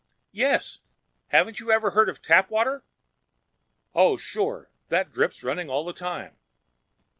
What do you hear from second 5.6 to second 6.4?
all the time!"